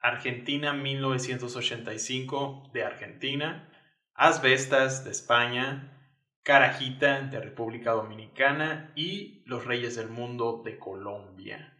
Argentina 0.00 0.72
1985 0.72 2.70
de 2.72 2.84
Argentina, 2.84 3.68
Asbestas 4.14 5.04
de 5.04 5.10
España, 5.10 6.00
Carajita 6.42 7.20
de 7.20 7.38
República 7.40 7.90
Dominicana 7.90 8.90
y 8.96 9.42
Los 9.44 9.66
Reyes 9.66 9.94
del 9.96 10.08
Mundo 10.08 10.62
de 10.64 10.78
Colombia. 10.78 11.76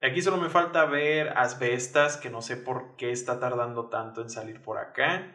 Aquí 0.00 0.22
solo 0.22 0.36
me 0.36 0.50
falta 0.50 0.84
ver 0.84 1.30
Asbestas, 1.36 2.16
que 2.16 2.30
no 2.30 2.42
sé 2.42 2.56
por 2.56 2.94
qué 2.94 3.10
está 3.10 3.40
tardando 3.40 3.88
tanto 3.88 4.22
en 4.22 4.30
salir 4.30 4.62
por 4.62 4.78
acá, 4.78 5.34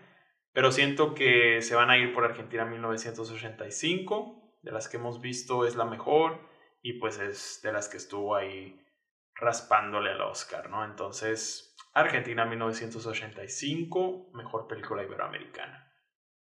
pero 0.53 0.71
siento 0.71 1.13
que 1.13 1.61
se 1.61 1.75
van 1.75 1.89
a 1.89 1.97
ir 1.97 2.13
por 2.13 2.23
Argentina 2.23 2.63
1985, 2.63 4.38
de 4.62 4.72
las 4.72 4.88
que 4.89 4.98
hemos 4.98 5.22
visto 5.22 5.66
es 5.66 5.75
la 5.75 5.86
mejor 5.86 6.39
y 6.82 6.94
pues 6.94 7.20
es 7.20 7.62
de 7.63 7.72
las 7.72 7.89
que 7.89 7.98
estuvo 7.98 8.36
ahí 8.36 8.80
raspándole 9.36 10.12
al 10.12 10.22
Oscar, 10.22 10.70
¿no? 10.70 10.84
Entonces, 10.84 11.75
Argentina 11.94 12.46
1985, 12.46 14.32
mejor 14.34 14.68
película 14.68 15.04
iberoamericana. 15.04 15.92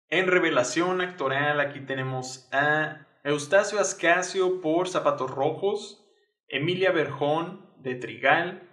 En 0.08 0.28
revelación 0.28 1.00
actoral 1.00 1.60
aquí 1.60 1.80
tenemos 1.80 2.48
a 2.52 3.06
Eustacio 3.24 3.80
Ascasio 3.80 4.60
por 4.60 4.88
Zapatos 4.88 5.30
Rojos, 5.30 6.06
Emilia 6.48 6.92
Berjón 6.92 7.74
de 7.78 7.96
Trigal, 7.96 8.70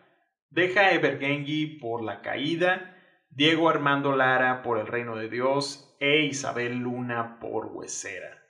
Deja 0.49 0.91
Evergengi 0.91 1.79
por 1.79 2.03
La 2.03 2.21
Caída, 2.21 2.95
Diego 3.29 3.69
Armando 3.69 4.15
Lara 4.15 4.61
por 4.61 4.77
El 4.77 4.85
Reino 4.85 5.15
de 5.15 5.27
Dios 5.27 5.95
e 5.99 6.25
Isabel 6.25 6.77
Luna 6.77 7.39
por 7.39 7.65
Huesera. 7.65 8.42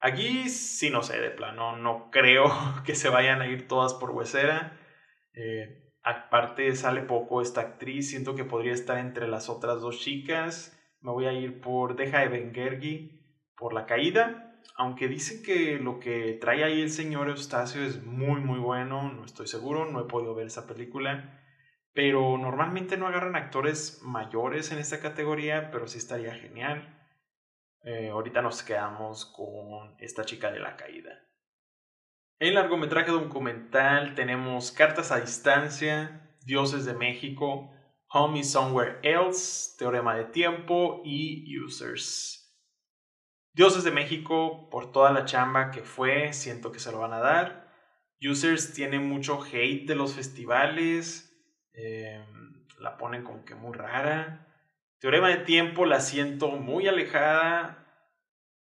Aquí 0.00 0.48
sí 0.48 0.90
no 0.90 1.02
sé 1.02 1.18
de 1.20 1.30
plano, 1.30 1.76
no 1.76 2.10
creo 2.10 2.46
que 2.84 2.94
se 2.94 3.08
vayan 3.08 3.40
a 3.42 3.46
ir 3.48 3.66
todas 3.68 3.94
por 3.94 4.10
Huesera. 4.10 4.78
Eh, 5.34 5.82
aparte 6.02 6.74
sale 6.76 7.02
poco 7.02 7.42
esta 7.42 7.60
actriz, 7.62 8.10
siento 8.10 8.34
que 8.34 8.44
podría 8.44 8.72
estar 8.72 8.98
entre 8.98 9.26
las 9.28 9.48
otras 9.48 9.80
dos 9.80 10.00
chicas. 10.00 10.78
Me 11.00 11.10
voy 11.12 11.26
a 11.26 11.32
ir 11.32 11.60
por 11.60 11.96
Deja 11.96 12.20
de 12.20 12.28
Bengergi 12.28 13.20
por 13.56 13.72
la 13.72 13.86
caída. 13.86 14.60
Aunque 14.76 15.08
dicen 15.08 15.42
que 15.42 15.78
lo 15.78 15.98
que 16.00 16.36
trae 16.40 16.62
ahí 16.64 16.80
el 16.82 16.90
señor 16.90 17.28
Eustacio 17.28 17.82
es 17.82 18.02
muy 18.02 18.40
muy 18.40 18.58
bueno, 18.58 19.10
no 19.10 19.24
estoy 19.24 19.46
seguro, 19.46 19.86
no 19.86 20.00
he 20.00 20.04
podido 20.04 20.34
ver 20.34 20.46
esa 20.48 20.66
película. 20.66 21.40
Pero 21.94 22.36
normalmente 22.38 22.96
no 22.98 23.06
agarran 23.06 23.36
actores 23.36 24.00
mayores 24.02 24.70
en 24.72 24.78
esta 24.78 25.00
categoría, 25.00 25.70
pero 25.70 25.86
sí 25.88 25.98
estaría 25.98 26.34
genial. 26.34 26.95
Eh, 27.88 28.08
ahorita 28.08 28.42
nos 28.42 28.64
quedamos 28.64 29.26
con 29.26 29.94
esta 30.00 30.24
chica 30.24 30.50
de 30.50 30.58
la 30.58 30.76
caída. 30.76 31.22
En 32.40 32.54
largometraje 32.54 33.12
documental 33.12 34.16
tenemos 34.16 34.72
Cartas 34.72 35.12
a 35.12 35.20
Distancia, 35.20 36.36
Dioses 36.44 36.84
de 36.84 36.94
México, 36.94 37.70
Home 38.08 38.40
is 38.40 38.50
Somewhere 38.50 38.98
Else, 39.04 39.76
Teorema 39.78 40.16
de 40.16 40.24
Tiempo 40.24 41.00
y 41.04 41.56
Users. 41.60 42.60
Dioses 43.52 43.84
de 43.84 43.92
México, 43.92 44.68
por 44.68 44.90
toda 44.90 45.12
la 45.12 45.24
chamba 45.24 45.70
que 45.70 45.84
fue, 45.84 46.32
siento 46.32 46.72
que 46.72 46.80
se 46.80 46.90
lo 46.90 46.98
van 46.98 47.12
a 47.12 47.20
dar. 47.20 47.72
Users 48.20 48.74
tiene 48.74 48.98
mucho 48.98 49.40
hate 49.40 49.86
de 49.86 49.94
los 49.94 50.12
festivales, 50.12 51.32
em, 51.72 52.66
la 52.80 52.96
ponen 52.96 53.22
como 53.22 53.44
que 53.44 53.54
muy 53.54 53.76
rara. 53.76 54.42
Teorema 54.98 55.28
de 55.28 55.38
Tiempo 55.38 55.84
la 55.84 56.00
siento 56.00 56.48
muy 56.48 56.88
alejada, 56.88 57.86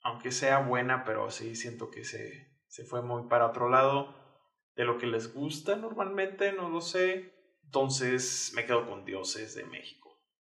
aunque 0.03 0.33
sea 0.33 0.59
buena, 0.59 1.05
pero 1.05 1.31
sí 1.31 1.55
siento 1.55 1.91
que 1.91 2.05
se, 2.05 2.59
se 2.67 2.85
fue 2.85 3.03
muy 3.03 3.29
para 3.29 3.47
otro 3.47 3.69
lado 3.69 4.15
de 4.75 4.85
lo 4.85 4.99
que 4.99 5.07
les 5.07 5.33
gusta 5.33 5.77
normalmente, 5.77 6.53
no 6.53 6.69
lo 6.69 6.81
sé. 6.81 7.33
Entonces 7.65 8.53
me 8.55 8.67
quedo 8.67 8.87
con 8.89 9.05
Dioses 9.05 9.55
de 9.55 9.65
México. 9.65 10.05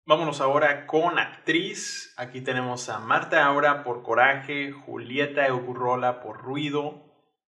Vámonos 0.06 0.42
ahora 0.42 0.86
con 0.86 1.18
actriz. 1.18 2.14
Aquí 2.18 2.42
tenemos 2.42 2.90
a 2.90 3.00
Marta 3.00 3.46
Aura 3.46 3.84
por 3.84 4.04
Coraje, 4.04 4.72
Julieta 4.72 5.48
Eugurrola 5.48 6.20
por 6.20 6.42
Ruido, 6.42 7.06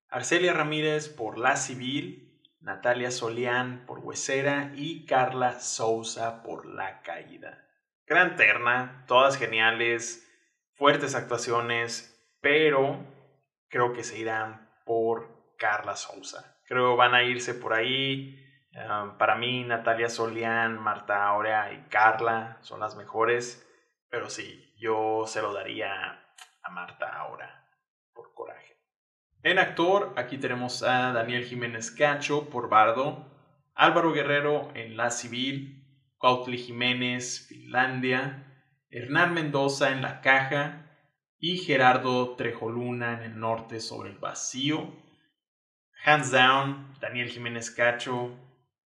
Arcelia 0.09 0.53
Ramírez 0.53 1.09
por 1.09 1.37
La 1.37 1.55
Civil, 1.55 2.41
Natalia 2.59 3.11
Solián 3.11 3.85
por 3.85 3.99
Huesera 3.99 4.71
y 4.75 5.05
Carla 5.05 5.59
Souza 5.59 6.41
por 6.41 6.65
La 6.65 7.01
Caída. 7.01 7.66
Gran 8.07 8.35
terna, 8.37 9.03
todas 9.07 9.37
geniales, 9.37 10.25
fuertes 10.75 11.13
actuaciones, 11.13 12.35
pero 12.41 13.05
creo 13.67 13.93
que 13.93 14.03
se 14.03 14.17
irán 14.17 14.71
por 14.85 15.55
Carla 15.57 15.95
Souza. 15.95 16.57
Creo 16.65 16.95
van 16.95 17.13
a 17.13 17.23
irse 17.23 17.53
por 17.53 17.73
ahí 17.73 18.43
para 19.17 19.35
mí, 19.35 19.63
Natalia 19.63 20.09
Solián, 20.09 20.77
Marta 20.77 21.27
Aurea 21.27 21.73
y 21.73 21.89
Carla 21.89 22.57
son 22.61 22.79
las 22.79 22.95
mejores, 22.95 23.67
pero 24.09 24.29
sí, 24.29 24.73
yo 24.77 25.23
se 25.25 25.41
lo 25.41 25.53
daría 25.53 26.23
a 26.61 26.69
Marta 26.69 27.07
ahora 27.07 27.65
por 28.13 28.33
coraje. 28.33 28.77
En 29.43 29.57
actor, 29.57 30.13
aquí 30.15 30.37
tenemos 30.37 30.83
a 30.83 31.11
Daniel 31.11 31.45
Jiménez 31.45 31.91
Cacho 31.91 32.49
por 32.49 32.69
Bardo, 32.69 33.25
Álvaro 33.73 34.11
Guerrero 34.11 34.69
en 34.75 34.95
La 34.95 35.09
Civil, 35.09 35.76
Cuautli 36.17 36.57
Jiménez, 36.57 37.45
Finlandia, 37.47 38.63
Hernán 38.89 39.33
Mendoza 39.33 39.91
en 39.91 40.01
La 40.01 40.21
Caja 40.21 40.91
y 41.39 41.57
Gerardo 41.57 42.35
Trejoluna 42.35 43.13
en 43.13 43.31
el 43.31 43.39
norte 43.39 43.79
sobre 43.79 44.09
el 44.09 44.17
vacío. 44.17 44.93
Hands 46.03 46.31
down, 46.31 46.95
Daniel 46.99 47.29
Jiménez 47.29 47.69
Cacho, 47.71 48.35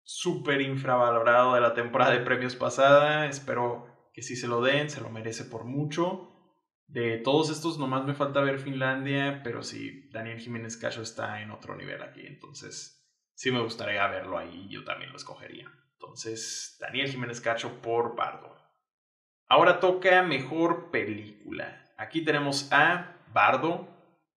súper 0.04 0.62
infravalorado 0.62 1.54
de 1.54 1.62
la 1.62 1.74
temporada 1.74 2.12
de 2.12 2.22
premios 2.22 2.56
pasada. 2.56 3.28
Espero 3.28 4.10
que 4.14 4.22
sí 4.22 4.36
se 4.36 4.48
lo 4.48 4.62
den, 4.62 4.90
se 4.90 5.02
lo 5.02 5.10
merece 5.10 5.44
por 5.44 5.66
mucho. 5.66 6.30
De 6.88 7.18
todos 7.20 7.52
estos, 7.52 7.78
nomás 7.78 8.06
me 8.06 8.16
falta 8.16 8.42
ver 8.42 8.58
Finlandia, 8.58 9.42
pero 9.44 9.62
sí, 9.62 10.10
Daniel 10.12 10.40
Jiménez 10.40 10.76
Cacho 10.78 11.04
está 11.04 11.42
en 11.44 11.52
otro 11.52 11.76
nivel 11.76 12.02
aquí, 12.02 12.26
entonces 12.26 13.08
sí 13.36 13.52
me 13.52 13.62
gustaría 13.62 14.08
verlo 14.08 14.40
ahí, 14.40 14.68
yo 14.70 14.84
también 14.84 15.12
lo 15.12 15.18
escogería. 15.18 15.72
Entonces, 16.10 16.76
Daniel 16.80 17.12
Jiménez 17.12 17.40
Cacho 17.40 17.84
por 17.84 18.16
Bardo. 18.16 18.58
Ahora 19.48 19.80
toca 19.80 20.24
mejor 20.24 20.90
película. 20.90 21.86
Aquí 21.98 22.26
tenemos 22.26 22.68
a 22.72 23.16
Bardo, 23.32 23.88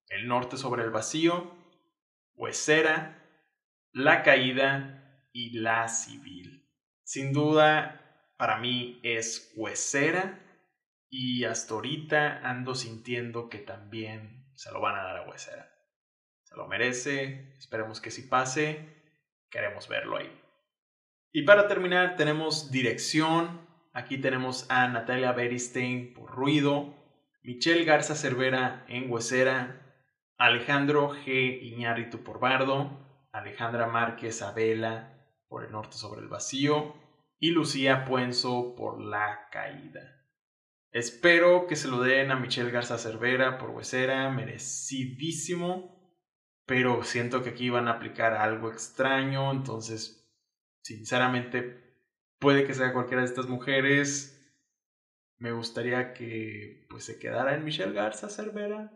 El 0.09 0.29
Norte 0.29 0.59
sobre 0.59 0.83
el 0.83 0.91
Vacío, 0.91 1.51
Huesera, 2.35 3.27
La 3.93 4.23
Caída, 4.23 5.29
y 5.33 5.59
La 5.61 5.89
Civil. 5.89 6.71
Sin 7.05 7.33
duda, 7.33 8.35
para 8.37 8.59
mí 8.59 9.01
es 9.03 9.51
huesera 9.57 10.39
y 11.09 11.45
hasta 11.45 11.73
ahorita 11.73 12.47
ando 12.47 12.75
sintiendo 12.75 13.49
que 13.49 13.61
también 13.61 14.53
se 14.55 14.71
lo 14.73 14.81
van 14.83 14.97
a 14.97 15.05
dar 15.05 15.17
a 15.17 15.29
huesera. 15.29 15.73
Se 16.43 16.55
lo 16.55 16.69
merece. 16.69 17.55
Esperemos 17.57 18.03
que 18.03 18.11
sí 18.11 18.23
pase. 18.23 19.03
Queremos 19.49 19.89
verlo 19.89 20.19
ahí. 20.19 20.42
Y 21.35 21.43
para 21.43 21.67
terminar, 21.67 22.17
tenemos 22.17 22.71
dirección. 22.71 23.67
Aquí 23.95 24.19
tenemos 24.19 24.71
a 24.71 24.87
Natalia 24.89 25.33
Beristein 25.33 26.13
por 26.13 26.31
Ruido, 26.31 26.95
Michelle 27.43 27.85
Garza 27.85 28.15
Cervera 28.15 28.85
en 28.87 29.11
Huesera, 29.11 29.97
Alejandro 30.37 31.15
G. 31.15 31.63
Iñárritu 31.63 32.23
por 32.23 32.39
Bardo, 32.39 32.91
Alejandra 33.33 33.87
Márquez 33.87 34.43
Abela 34.43 35.27
por 35.49 35.65
El 35.65 35.73
Norte 35.73 35.97
sobre 35.97 36.21
el 36.21 36.29
Vacío 36.29 36.95
y 37.39 37.51
Lucía 37.51 38.05
Puenzo 38.05 38.75
por 38.77 39.01
La 39.01 39.49
Caída. 39.51 40.23
Espero 40.91 41.67
que 41.67 41.77
se 41.77 41.89
lo 41.89 42.03
den 42.03 42.31
a 42.31 42.37
Michelle 42.37 42.71
Garza 42.71 42.99
Cervera 42.99 43.57
por 43.57 43.71
Huesera, 43.71 44.29
merecidísimo, 44.29 45.99
pero 46.67 47.03
siento 47.05 47.43
que 47.43 47.51
aquí 47.51 47.71
van 47.71 47.89
a 47.89 47.93
aplicar 47.93 48.35
algo 48.35 48.71
extraño, 48.71 49.51
entonces, 49.51 50.22
sinceramente, 50.83 51.97
puede 52.39 52.65
que 52.67 52.75
sea 52.75 52.93
cualquiera 52.93 53.23
de 53.23 53.29
estas 53.29 53.47
mujeres. 53.47 54.39
Me 55.39 55.53
gustaría 55.53 56.13
que 56.13 56.87
pues 56.91 57.05
se 57.05 57.19
quedara 57.19 57.55
en 57.55 57.65
Michelle 57.65 57.93
Garza 57.93 58.29
Cervera, 58.29 58.93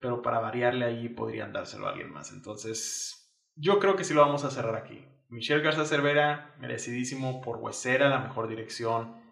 pero 0.00 0.22
para 0.22 0.40
variarle 0.40 0.84
ahí 0.84 1.08
podrían 1.08 1.52
dárselo 1.52 1.86
a 1.86 1.90
alguien 1.90 2.12
más. 2.12 2.32
Entonces, 2.32 3.22
yo 3.54 3.78
creo 3.78 3.96
que 3.96 4.04
sí 4.04 4.14
lo 4.14 4.22
vamos 4.22 4.44
a 4.44 4.50
cerrar 4.50 4.76
aquí. 4.76 5.06
Michelle 5.28 5.62
Garza 5.62 5.86
Cervera, 5.86 6.54
merecidísimo 6.58 7.40
por 7.40 7.56
Huesera, 7.56 8.08
la 8.08 8.20
mejor 8.20 8.48
dirección 8.48 9.22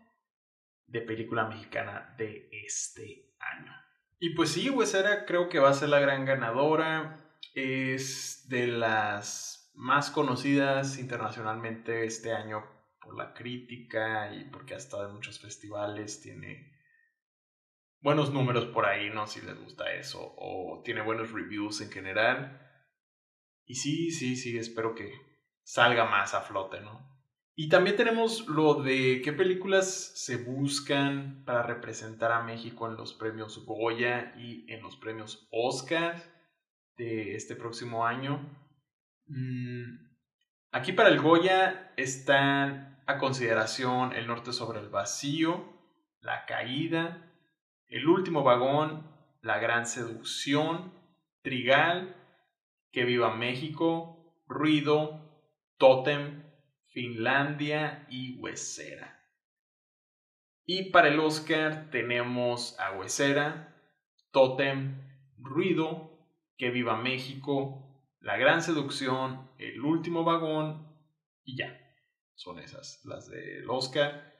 de 0.87 1.01
película 1.03 1.47
mexicana 1.47 2.15
de 2.17 2.49
este 2.51 3.35
año. 3.39 3.73
Y 4.19 4.35
pues 4.35 4.51
sí, 4.51 4.71
Huesera 4.71 5.25
creo 5.25 5.49
que 5.49 5.59
va 5.59 5.71
a 5.71 5.75
ser 5.75 5.89
la 5.89 6.01
gran 6.01 6.25
ganadora. 6.25 7.35
Es 7.55 8.47
de 8.49 8.67
las 8.67 9.60
más 9.81 10.11
conocidas 10.11 10.99
internacionalmente 10.99 12.05
este 12.05 12.35
año 12.35 12.63
por 13.01 13.17
la 13.17 13.33
crítica 13.33 14.31
y 14.35 14.45
porque 14.45 14.75
ha 14.75 14.77
estado 14.77 15.07
en 15.07 15.15
muchos 15.15 15.41
festivales. 15.41 16.21
Tiene 16.21 16.79
buenos 18.01 18.31
números 18.31 18.67
por 18.67 18.85
ahí, 18.85 19.09
no 19.09 19.27
si 19.27 19.41
les 19.41 19.59
gusta 19.59 19.91
eso. 19.95 20.35
O 20.37 20.83
tiene 20.85 21.01
buenos 21.01 21.33
reviews 21.33 21.81
en 21.81 21.91
general. 21.91 22.61
Y 23.65 23.77
sí, 23.77 24.11
sí, 24.11 24.37
sí, 24.37 24.59
espero 24.59 24.95
que 24.95 25.13
salga 25.63 26.05
más 26.05 26.35
a 26.35 26.43
flote, 26.43 26.83
¿no? 26.83 27.09
Y 27.55 27.71
también 27.71 27.97
tenemos 27.97 28.49
lo 28.49 28.75
de 28.83 29.23
qué 29.25 29.33
películas 29.33 30.13
se 30.15 30.37
buscan 30.37 31.43
para 31.47 31.63
representar 31.63 32.33
a 32.33 32.43
México 32.43 32.87
en 32.87 32.97
los 32.97 33.15
premios 33.15 33.65
Goya 33.65 34.35
y 34.37 34.71
en 34.71 34.83
los 34.83 34.97
premios 34.97 35.49
Oscar 35.51 36.23
de 36.99 37.35
este 37.35 37.57
próximo 37.57 38.07
año. 38.07 38.60
Mm, 39.33 40.09
aquí 40.73 40.93
para 40.93 41.09
el 41.09 41.21
Goya 41.21 41.93
están 41.97 43.01
a 43.07 43.17
consideración 43.19 44.13
El 44.13 44.27
Norte 44.27 44.53
sobre 44.53 44.81
el 44.81 44.89
Vacío, 44.89 45.73
La 46.21 46.47
Caída, 46.47 47.33
El 47.87 48.09
Último 48.09 48.43
Vagón, 48.43 49.09
La 49.41 49.61
Gran 49.61 49.87
Seducción, 49.87 50.93
Trigal, 51.43 52.17
Que 52.91 53.05
Viva 53.05 53.37
México, 53.37 54.35
Ruido, 54.49 55.47
Totem, 55.79 56.43
Finlandia 56.89 58.09
y 58.11 58.37
Huesera. 58.41 59.17
Y 60.65 60.91
para 60.91 61.07
el 61.07 61.21
Oscar 61.21 61.89
tenemos 61.93 62.79
a 62.81 62.99
Huesera, 62.99 63.77
Totem, 64.33 65.01
Ruido, 65.39 66.19
Que 66.59 66.71
Viva 66.71 66.97
México, 66.97 67.90
La 68.21 68.37
Gran 68.37 68.61
Seducción, 68.61 69.51
El 69.59 69.81
Último 69.81 70.25
Vagón 70.25 70.87
y 71.43 71.57
ya. 71.57 71.81
Son 72.35 72.59
esas, 72.59 73.01
las 73.05 73.31
del 73.31 73.69
Oscar. 73.69 74.35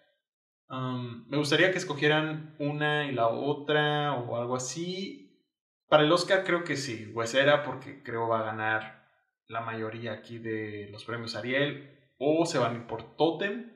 me 0.69 1.39
gustaría 1.39 1.71
que 1.71 1.79
escogieran 1.79 2.57
una 2.59 3.07
y 3.11 3.13
la 3.13 3.29
otra 3.29 4.15
o 4.15 4.37
algo 4.37 4.55
así. 4.55 5.47
Para 5.89 6.05
el 6.05 6.13
Oscar 6.13 6.45
creo 6.45 6.63
que 6.63 6.77
sí, 6.77 7.11
Huesera 7.13 7.65
porque 7.65 8.03
creo 8.03 8.29
va 8.29 8.41
a 8.41 8.45
ganar 8.45 9.09
la 9.49 9.61
mayoría 9.63 10.13
aquí 10.13 10.39
de 10.39 10.89
los 10.93 11.05
premios 11.05 11.35
Ariel 11.35 11.99
o 12.19 12.47
se 12.47 12.59
van 12.59 12.87
por 12.87 13.17
Totem, 13.17 13.73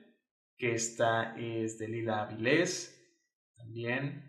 que 0.55 0.73
esta 0.73 1.35
es 1.35 1.77
de 1.79 1.87
Lila 1.87 2.21
Avilés 2.21 2.95
también. 3.57 4.24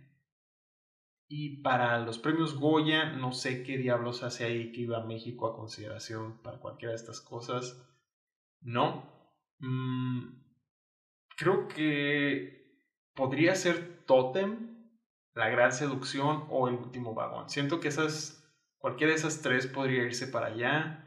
Y 1.28 1.62
para 1.62 1.98
los 1.98 2.18
premios 2.18 2.54
Goya, 2.54 3.12
no 3.12 3.32
sé 3.32 3.64
qué 3.64 3.78
diablos 3.78 4.22
hace 4.22 4.44
ahí 4.44 4.70
que 4.70 4.82
iba 4.82 4.98
a 4.98 5.04
México 5.04 5.46
a 5.46 5.56
consideración 5.56 6.40
para 6.42 6.58
cualquiera 6.58 6.92
de 6.92 6.96
estas 6.96 7.20
cosas. 7.20 7.84
No. 8.60 9.10
Mm, 9.58 10.28
creo 11.36 11.66
que 11.66 12.80
podría 13.14 13.56
ser 13.56 14.04
Totem, 14.06 14.92
La 15.34 15.48
Gran 15.48 15.72
Seducción 15.72 16.44
o 16.48 16.68
El 16.68 16.76
Último 16.76 17.14
Vagón. 17.14 17.50
Siento 17.50 17.80
que 17.80 17.88
esas, 17.88 18.48
cualquiera 18.78 19.12
de 19.12 19.18
esas 19.18 19.42
tres 19.42 19.66
podría 19.66 20.04
irse 20.04 20.28
para 20.28 20.46
allá. 20.48 21.02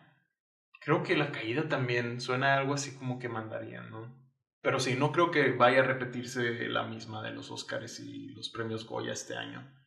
Creo 0.81 1.03
que 1.03 1.15
la 1.15 1.31
caída 1.31 1.69
también 1.69 2.19
suena 2.19 2.55
algo 2.55 2.73
así 2.73 2.97
como 2.97 3.19
que 3.19 3.29
mandarían, 3.29 3.89
¿no? 3.89 4.19
Pero 4.61 4.81
sí, 4.81 4.95
no 4.95 5.13
creo 5.13 5.31
que 5.31 5.51
vaya 5.53 5.79
a 5.79 5.85
repetirse 5.85 6.67
la 6.67 6.83
misma 6.83 7.23
de 7.23 7.31
los 7.31 7.49
Oscars 7.51 8.01
y 8.01 8.29
los 8.29 8.49
premios 8.49 8.85
Goya 8.85 9.13
este 9.13 9.35
año. 9.37 9.78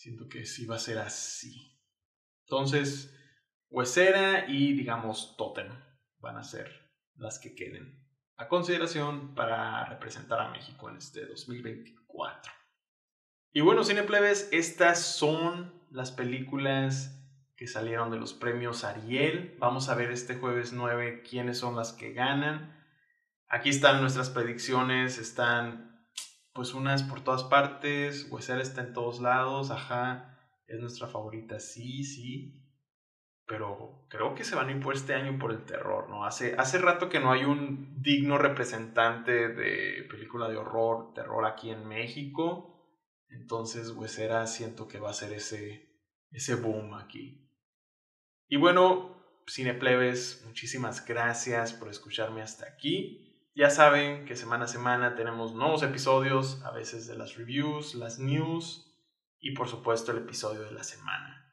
Siento 0.00 0.30
que 0.30 0.46
sí 0.46 0.64
va 0.64 0.76
a 0.76 0.78
ser 0.78 0.96
así. 0.96 1.78
Entonces, 2.46 3.14
Huesera 3.68 4.48
y 4.48 4.72
digamos 4.72 5.36
Totem 5.36 5.68
van 6.20 6.38
a 6.38 6.42
ser 6.42 6.90
las 7.16 7.38
que 7.38 7.54
queden 7.54 8.02
a 8.38 8.48
consideración 8.48 9.34
para 9.34 9.84
representar 9.84 10.40
a 10.40 10.48
México 10.48 10.88
en 10.88 10.96
este 10.96 11.26
2024. 11.26 12.50
Y 13.52 13.60
bueno, 13.60 13.84
cineplebes, 13.84 14.48
estas 14.52 15.04
son 15.04 15.70
las 15.90 16.12
películas 16.12 17.22
que 17.54 17.66
salieron 17.66 18.10
de 18.10 18.18
los 18.18 18.32
premios 18.32 18.84
Ariel. 18.84 19.54
Vamos 19.58 19.90
a 19.90 19.96
ver 19.96 20.10
este 20.12 20.36
jueves 20.36 20.72
9 20.72 21.22
quiénes 21.28 21.58
son 21.58 21.76
las 21.76 21.92
que 21.92 22.14
ganan. 22.14 22.74
Aquí 23.48 23.68
están 23.68 24.00
nuestras 24.00 24.30
predicciones, 24.30 25.18
están 25.18 25.89
pues 26.52 26.74
unas 26.74 27.02
por 27.02 27.22
todas 27.22 27.44
partes, 27.44 28.26
Huesera 28.30 28.60
está 28.60 28.80
en 28.80 28.92
todos 28.92 29.20
lados, 29.20 29.70
ajá, 29.70 30.38
es 30.66 30.80
nuestra 30.80 31.06
favorita, 31.06 31.60
sí, 31.60 32.04
sí. 32.04 32.56
Pero 33.46 34.06
creo 34.08 34.34
que 34.34 34.44
se 34.44 34.54
van 34.54 34.68
a 34.68 34.72
ir 34.72 34.80
por 34.80 34.94
este 34.94 35.14
año 35.14 35.38
por 35.38 35.50
el 35.50 35.64
terror, 35.64 36.08
¿no? 36.08 36.24
Hace, 36.24 36.54
hace 36.56 36.78
rato 36.78 37.08
que 37.08 37.18
no 37.18 37.32
hay 37.32 37.44
un 37.44 38.00
digno 38.00 38.38
representante 38.38 39.48
de 39.48 40.04
película 40.08 40.48
de 40.48 40.56
horror, 40.56 41.12
terror 41.14 41.44
aquí 41.44 41.70
en 41.70 41.86
México. 41.86 42.88
Entonces, 43.28 43.90
Huesera 43.90 44.46
siento 44.46 44.86
que 44.86 45.00
va 45.00 45.10
a 45.10 45.14
ser 45.14 45.32
ese, 45.32 45.90
ese 46.30 46.54
boom 46.54 46.94
aquí. 46.94 47.48
Y 48.48 48.56
bueno, 48.56 49.20
cineplebes, 49.48 50.42
muchísimas 50.46 51.04
gracias 51.04 51.72
por 51.72 51.88
escucharme 51.88 52.42
hasta 52.42 52.66
aquí. 52.66 53.29
Ya 53.60 53.68
saben 53.68 54.24
que 54.24 54.36
semana 54.36 54.64
a 54.64 54.68
semana 54.68 55.16
tenemos 55.16 55.52
nuevos 55.52 55.82
episodios, 55.82 56.62
a 56.64 56.70
veces 56.70 57.06
de 57.06 57.14
las 57.14 57.36
reviews, 57.36 57.94
las 57.94 58.18
news 58.18 58.90
y 59.38 59.50
por 59.50 59.68
supuesto 59.68 60.12
el 60.12 60.16
episodio 60.16 60.62
de 60.62 60.72
la 60.72 60.82
semana. 60.82 61.46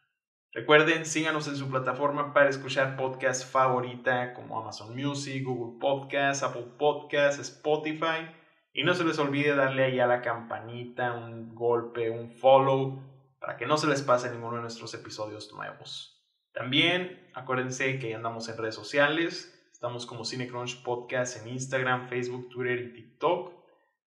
Recuerden, 0.54 1.06
síganos 1.06 1.50
en 1.50 1.58
su 1.58 1.70
plataforma 1.70 2.34
para 2.34 2.48
escuchar 2.48 2.96
podcast 2.96 3.52
favorita 3.52 4.34
como 4.34 4.58
Amazon 4.58 4.96
Music, 4.96 5.44
Google 5.44 5.82
Podcast, 5.82 6.44
Apple 6.44 6.68
Podcast, 6.80 7.42
Spotify. 7.42 8.34
Y 8.72 8.86
no 8.86 8.94
se 8.94 9.04
les 9.04 9.20
olvide 9.20 9.54
darle 9.54 9.84
ahí 9.84 10.00
a 10.00 10.08
la 10.08 10.22
campanita, 10.22 11.12
un 11.12 11.54
golpe, 11.56 12.10
un 12.10 12.32
follow, 12.32 13.04
para 13.38 13.58
que 13.58 13.66
no 13.66 13.76
se 13.76 13.88
les 13.88 14.02
pase 14.02 14.32
ninguno 14.32 14.56
de 14.56 14.62
nuestros 14.62 14.94
episodios 14.94 15.52
nuevos. 15.52 16.26
También 16.54 17.30
acuérdense 17.34 18.00
que 18.00 18.16
andamos 18.16 18.48
en 18.48 18.58
redes 18.58 18.76
sociales. 18.76 19.57
Estamos 19.78 20.08
como 20.08 20.26
Cinecrunch 20.26 20.82
Podcast 20.82 21.38
en 21.38 21.50
Instagram, 21.50 22.10
Facebook, 22.10 22.50
Twitter 22.50 22.80
y 22.80 22.94
TikTok. 22.94 23.54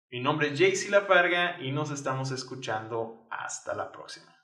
Mi 0.09 0.19
nombre 0.19 0.47
es 0.47 0.57
Jaycee 0.57 0.89
Lafarga 0.89 1.61
y 1.61 1.71
nos 1.71 1.91
estamos 1.91 2.31
escuchando 2.31 3.27
hasta 3.29 3.75
la 3.75 3.91
próxima. 3.91 4.35